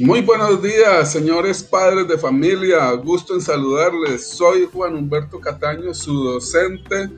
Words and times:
Muy 0.00 0.20
buenos 0.20 0.62
días, 0.62 1.10
señores 1.10 1.60
padres 1.60 2.06
de 2.06 2.16
familia. 2.16 2.92
Gusto 2.92 3.34
en 3.34 3.40
saludarles. 3.40 4.28
Soy 4.28 4.68
Juan 4.72 4.94
Humberto 4.94 5.40
Cataño, 5.40 5.92
su 5.92 6.22
docente, 6.22 7.10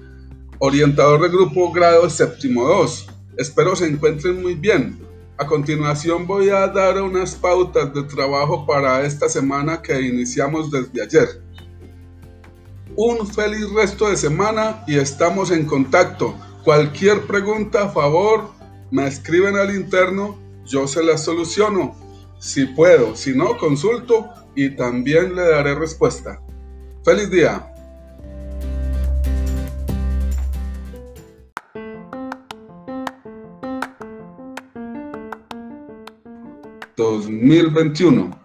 orientador 0.59 1.21
del 1.21 1.31
grupo 1.31 1.71
grado 1.73 2.09
séptimo 2.09 2.65
2. 2.65 3.07
Espero 3.37 3.77
se 3.77 3.87
encuentren 3.87 4.41
muy 4.41 4.55
bien. 4.55 4.99
A 5.37 5.47
continuación 5.47 6.27
voy 6.27 6.49
a 6.49 6.69
dar 6.69 7.03
unas 7.03 7.35
pautas 7.35 7.93
de 7.93 8.03
trabajo 8.05 8.65
para 8.65 9.05
esta 9.05 9.29
semana 9.29 9.83
que 9.83 10.01
iniciamos 10.01 10.71
desde 10.71 11.03
ayer. 11.03 11.29
Un 12.97 13.27
feliz 13.27 13.71
resto 13.75 14.09
de 14.09 14.17
semana 14.17 14.85
y 14.87 14.97
estamos 14.97 15.51
en 15.51 15.67
contacto. 15.67 16.35
Cualquier 16.65 17.27
pregunta, 17.27 17.91
favor, 17.91 18.49
me 18.91 19.07
escriben 19.07 19.57
al 19.57 19.75
interno, 19.75 20.39
yo 20.65 20.89
se 20.89 21.05
las 21.05 21.23
soluciono 21.23 21.95
si 22.41 22.65
puedo, 22.65 23.15
si 23.15 23.37
no, 23.37 23.57
consulto 23.59 24.31
y 24.57 24.71
también 24.71 25.37
le 25.37 25.43
daré 25.43 25.75
respuesta. 25.75 26.41
¡Feliz 27.05 27.31
día! 27.31 27.67
...2021... 36.97 38.39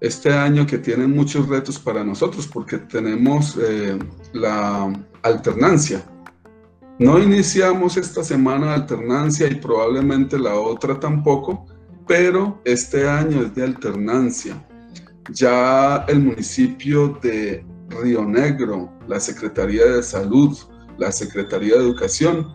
Este 0.00 0.30
año 0.30 0.66
que 0.66 0.76
tiene 0.76 1.06
muchos 1.06 1.48
retos 1.48 1.78
para 1.78 2.04
nosotros 2.04 2.46
porque 2.46 2.76
tenemos 2.76 3.56
eh, 3.56 3.98
la 4.34 4.92
alternancia. 5.22 6.04
No 6.98 7.18
iniciamos 7.18 7.96
esta 7.96 8.22
semana 8.22 8.74
alternancia 8.74 9.48
y 9.48 9.54
probablemente 9.54 10.38
la 10.38 10.54
otra 10.56 11.00
tampoco, 11.00 11.66
pero 12.06 12.60
este 12.64 13.08
año 13.08 13.42
es 13.42 13.54
de 13.54 13.64
alternancia. 13.64 14.66
Ya 15.30 16.04
el 16.08 16.20
municipio 16.20 17.18
de 17.22 17.64
Río 17.88 18.24
Negro, 18.24 18.90
la 19.08 19.18
Secretaría 19.20 19.84
de 19.86 20.02
Salud, 20.02 20.56
la 20.98 21.10
Secretaría 21.10 21.74
de 21.74 21.80
Educación 21.80 22.52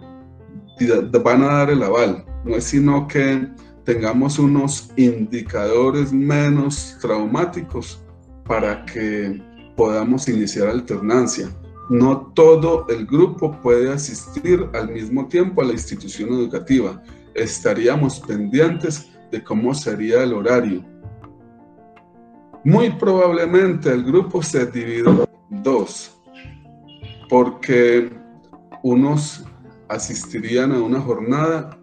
van 1.24 1.44
a 1.44 1.48
dar 1.48 1.70
el 1.70 1.84
aval. 1.84 2.26
No 2.46 2.56
es 2.56 2.66
sino 2.66 3.08
que 3.08 3.48
tengamos 3.84 4.40
unos 4.40 4.92
indicadores 4.96 6.14
menos 6.14 6.98
traumáticos 7.02 8.02
para 8.46 8.86
que 8.86 9.42
podamos 9.76 10.28
iniciar 10.28 10.68
alternancia. 10.68 11.50
No 11.90 12.32
todo 12.36 12.86
el 12.90 13.06
grupo 13.06 13.60
puede 13.62 13.92
asistir 13.92 14.70
al 14.74 14.92
mismo 14.92 15.28
tiempo 15.28 15.62
a 15.62 15.66
la 15.66 15.74
institución 15.74 16.30
educativa. 16.30 17.02
Estaríamos 17.34 18.20
pendientes 18.20 19.10
de 19.32 19.44
cómo 19.44 19.74
sería 19.74 20.24
el 20.24 20.34
horario. 20.34 20.84
Muy 22.64 22.90
probablemente 22.92 23.90
el 23.90 24.04
grupo 24.04 24.44
se 24.44 24.66
divide 24.66 25.10
en 25.52 25.64
dos, 25.64 26.20
porque 27.30 28.12
unos 28.84 29.46
asistirían 29.88 30.72
a 30.72 30.82
una 30.82 31.00
jornada 31.00 31.78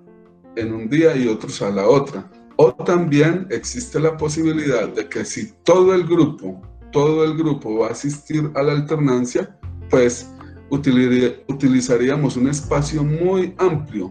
en 0.54 0.72
un 0.72 0.88
día 0.88 1.16
y 1.16 1.28
otros 1.28 1.62
a 1.62 1.70
la 1.70 1.86
otra. 1.86 2.30
O 2.56 2.72
también 2.72 3.46
existe 3.50 4.00
la 4.00 4.16
posibilidad 4.16 4.88
de 4.88 5.08
que 5.08 5.24
si 5.24 5.52
todo 5.62 5.94
el 5.94 6.06
grupo, 6.06 6.60
todo 6.90 7.24
el 7.24 7.36
grupo 7.36 7.78
va 7.80 7.88
a 7.88 7.90
asistir 7.90 8.50
a 8.54 8.62
la 8.62 8.72
alternancia, 8.72 9.58
pues 9.90 10.32
utilizaríamos 10.70 12.36
un 12.36 12.48
espacio 12.48 13.04
muy 13.04 13.54
amplio, 13.58 14.10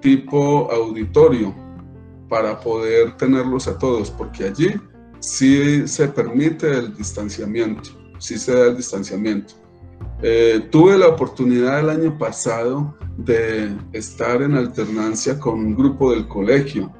tipo 0.00 0.70
auditorio, 0.70 1.54
para 2.34 2.58
poder 2.58 3.16
tenerlos 3.16 3.68
a 3.68 3.78
todos, 3.78 4.10
porque 4.10 4.42
allí 4.42 4.74
sí 5.20 5.86
se 5.86 6.08
permite 6.08 6.68
el 6.68 6.92
distanciamiento, 6.92 7.90
sí 8.18 8.36
se 8.38 8.52
da 8.52 8.66
el 8.66 8.76
distanciamiento. 8.76 9.54
Eh, 10.20 10.66
tuve 10.68 10.98
la 10.98 11.06
oportunidad 11.06 11.78
el 11.78 11.90
año 11.90 12.18
pasado 12.18 12.92
de 13.18 13.72
estar 13.92 14.42
en 14.42 14.54
alternancia 14.56 15.38
con 15.38 15.60
un 15.60 15.76
grupo 15.76 16.10
del 16.10 16.26
colegio 16.26 16.92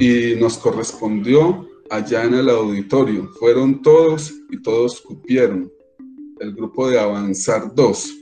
y 0.00 0.34
nos 0.40 0.58
correspondió 0.58 1.64
allá 1.88 2.24
en 2.24 2.34
el 2.34 2.50
auditorio. 2.50 3.28
Fueron 3.38 3.82
todos 3.82 4.34
y 4.50 4.60
todos 4.62 5.00
cupieron. 5.00 5.70
El 6.40 6.54
grupo 6.56 6.90
de 6.90 6.98
Avanzar 6.98 7.72
2 7.72 8.21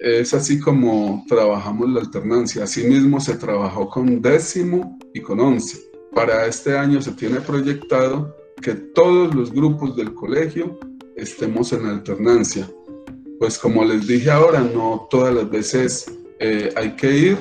es 0.00 0.32
así 0.32 0.58
como 0.58 1.24
trabajamos 1.28 1.90
la 1.90 2.00
alternancia. 2.00 2.64
Asimismo, 2.64 3.20
se 3.20 3.36
trabajó 3.36 3.88
con 3.88 4.22
décimo 4.22 4.98
y 5.12 5.20
con 5.20 5.40
once. 5.40 5.78
Para 6.14 6.46
este 6.46 6.76
año 6.76 7.02
se 7.02 7.12
tiene 7.12 7.40
proyectado 7.40 8.34
que 8.62 8.74
todos 8.74 9.34
los 9.34 9.52
grupos 9.52 9.96
del 9.96 10.14
colegio 10.14 10.78
estemos 11.16 11.72
en 11.72 11.84
alternancia. 11.86 12.68
Pues 13.38 13.58
como 13.58 13.84
les 13.84 14.06
dije 14.06 14.30
ahora, 14.30 14.60
no 14.60 15.06
todas 15.10 15.34
las 15.34 15.48
veces 15.50 16.10
eh, 16.40 16.72
hay 16.76 16.96
que 16.96 17.16
ir, 17.16 17.38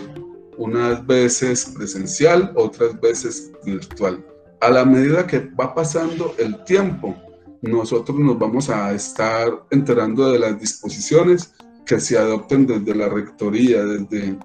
unas 0.58 1.06
veces 1.08 1.74
presencial, 1.78 2.52
otras 2.56 3.00
veces 3.00 3.54
virtual. 3.66 4.24
A 4.60 4.70
la 4.70 4.84
medida 4.84 5.26
que 5.26 5.40
va 5.40 5.74
pasando 5.74 6.36
el 6.38 6.62
tiempo, 6.66 7.16
nosotros 7.62 8.20
nos 8.20 8.38
vamos 8.38 8.70
a 8.70 8.94
estar 8.94 9.66
enterando 9.72 10.32
de 10.32 10.40
las 10.40 10.60
disposiciones 10.60 11.54
que 11.90 12.00
se 12.00 12.20
adopten 12.20 12.68
desde 12.68 12.94
la 12.94 13.10
rectoría, 13.10 13.84
desde 13.84 14.38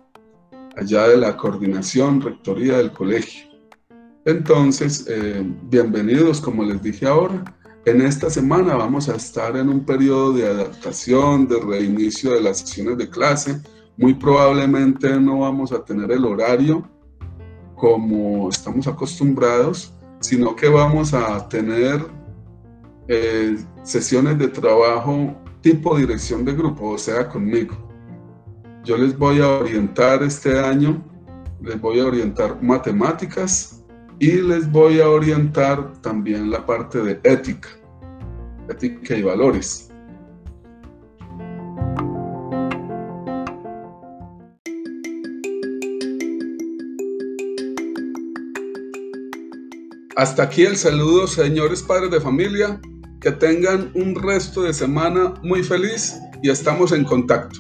allá 0.78 1.09
de 1.09 1.19
la 1.19 1.37
coordinación, 1.37 2.22
rectoría 2.22 2.78
del 2.78 2.91
colegio. 2.91 3.44
Entonces, 4.25 5.05
eh, 5.10 5.44
bienvenidos, 5.65 6.41
como 6.41 6.65
les 6.65 6.82
dije 6.82 7.06
ahora. 7.06 7.44
En 7.84 8.00
esta 8.00 8.31
semana 8.31 8.77
vamos 8.77 9.10
a 9.10 9.16
estar 9.16 9.59
en 9.59 9.69
un 9.69 9.84
periodo 9.84 10.32
de 10.32 10.47
adaptación, 10.47 11.47
de 11.47 11.60
reinicio 11.60 12.32
de 12.32 12.41
las 12.41 12.60
sesiones 12.60 12.97
de 12.97 13.10
clase. 13.10 13.61
Muy 13.99 14.15
probablemente 14.15 15.21
no 15.21 15.41
vamos 15.41 15.71
a 15.71 15.84
tener 15.84 16.12
el 16.12 16.25
horario 16.25 16.88
como 17.75 18.49
estamos 18.49 18.87
acostumbrados, 18.87 19.93
sino 20.21 20.56
que 20.56 20.71
vamos 20.71 21.12
a 21.12 21.47
tener 21.47 22.06
eh, 23.06 23.59
sesiones 23.82 24.38
de 24.38 24.49
trabajo 24.49 25.44
tipo 25.64 25.97
dirección 25.97 26.44
de 26.44 26.52
grupo, 26.52 26.91
o 26.91 26.98
sea, 26.98 27.26
conmigo. 27.26 27.75
Yo 28.84 28.98
les 28.98 29.16
voy 29.16 29.41
a 29.41 29.48
orientar 29.48 30.22
este 30.22 30.60
año, 30.60 31.02
les 31.62 31.80
voy 31.80 32.00
a 32.00 32.06
orientar 32.06 32.62
matemáticas 32.62 33.82
y 34.19 34.32
les 34.42 34.70
voy 34.70 35.00
a 35.00 35.08
orientar 35.08 35.91
también 36.02 36.50
la 36.50 36.66
parte 36.66 37.00
de 37.00 37.19
ética, 37.25 37.70
ética 38.69 39.16
y 39.16 39.22
valores. 39.22 39.91
Hasta 50.14 50.42
aquí 50.42 50.64
el 50.64 50.76
saludo, 50.76 51.26
señores 51.26 51.82
padres 51.82 52.10
de 52.10 52.20
familia. 52.20 52.78
Que 53.25 53.33
tengan 53.33 53.91
un 53.95 54.15
resto 54.15 54.65
de 54.65 54.75
semana 54.75 55.33
muy 55.43 55.62
feliz 55.62 56.21
y 56.43 56.51
estamos 56.51 56.93
en 56.93 57.05
contacto. 57.05 57.59